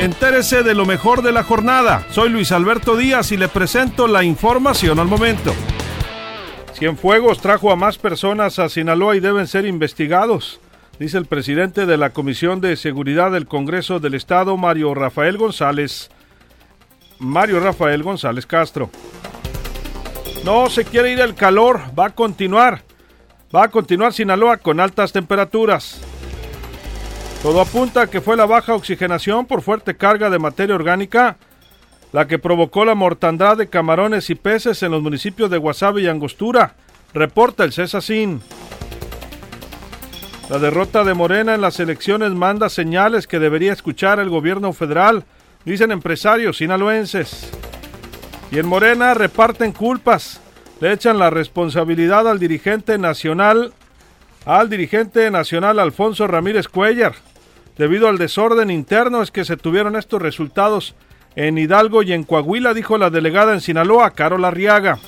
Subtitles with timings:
[0.00, 2.04] Entérese de lo mejor de la jornada.
[2.10, 5.54] Soy Luis Alberto Díaz y le presento la información al momento.
[6.74, 10.60] Cienfuegos trajo a más personas a Sinaloa y deben ser investigados,
[10.98, 16.10] dice el presidente de la Comisión de Seguridad del Congreso del Estado, Mario Rafael González.
[17.20, 18.90] Mario Rafael González Castro.
[20.44, 22.82] No se quiere ir el calor, va a continuar.
[23.54, 26.00] Va a continuar Sinaloa con altas temperaturas.
[27.44, 31.36] Todo apunta a que fue la baja oxigenación por fuerte carga de materia orgánica
[32.10, 36.06] la que provocó la mortandad de camarones y peces en los municipios de Guasave y
[36.06, 36.74] Angostura,
[37.12, 38.40] reporta el CESACIN.
[40.48, 45.24] La derrota de Morena en las elecciones manda señales que debería escuchar el gobierno federal,
[45.66, 47.50] dicen empresarios sinaloenses.
[48.50, 50.40] Y en Morena reparten culpas,
[50.80, 53.74] le echan la responsabilidad al dirigente nacional,
[54.44, 57.14] al dirigente nacional Alfonso Ramírez Cuellar.
[57.78, 60.94] Debido al desorden interno es que se tuvieron estos resultados
[61.34, 64.98] en Hidalgo y en Coahuila, dijo la delegada en Sinaloa, Carol Arriaga.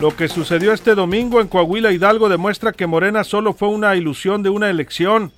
[0.00, 4.42] Lo que sucedió este domingo en Coahuila Hidalgo demuestra que Morena solo fue una ilusión
[4.42, 5.32] de una elección.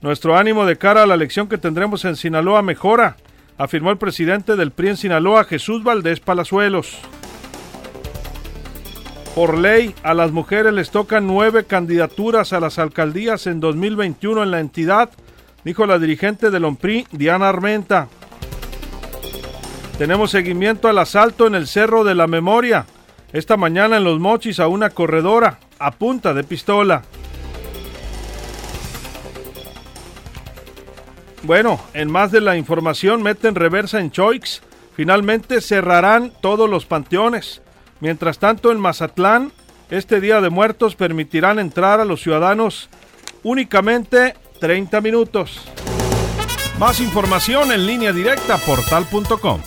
[0.00, 3.16] Nuestro ánimo de cara a la elección que tendremos en Sinaloa mejora,
[3.58, 6.98] afirmó el presidente del PRI en Sinaloa, Jesús Valdés Palazuelos.
[9.34, 14.50] Por ley, a las mujeres les tocan nueve candidaturas a las alcaldías en 2021 en
[14.50, 15.08] la entidad,
[15.64, 18.08] dijo la dirigente del OMPRI, Diana Armenta.
[19.96, 22.84] Tenemos seguimiento al asalto en el Cerro de la Memoria.
[23.32, 27.02] Esta mañana en Los Mochis a una corredora a punta de pistola.
[31.44, 34.62] Bueno, en más de la información meten reversa en Choix.
[34.94, 37.62] Finalmente cerrarán todos los panteones.
[38.02, 39.52] Mientras tanto, en Mazatlán,
[39.88, 42.88] este Día de Muertos permitirán entrar a los ciudadanos
[43.44, 45.68] únicamente 30 minutos.
[46.80, 49.60] Más información en línea directa portal.com.